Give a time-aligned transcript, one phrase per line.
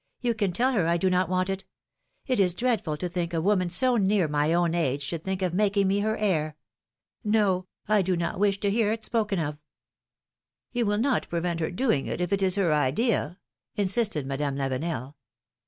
[0.19, 1.63] You can tell her I do not want it!
[2.25, 5.53] It is dreadful to think a woman so near my own age should think of
[5.53, 6.57] making me her heir.
[7.23, 9.59] No, I do not wish to hear it spoken of!"
[10.75, 13.37] ^^You will not prevent her doing it, if it is her idea!"
[13.75, 15.13] insisted Madame Lavenel.